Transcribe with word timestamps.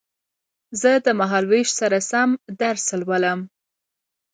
زه 0.81 0.91
د 1.05 1.07
مهال 1.19 1.45
وېش 1.51 1.69
سره 1.79 1.97
سم 2.11 2.29
درس 2.61 2.85
لولم 2.99 3.39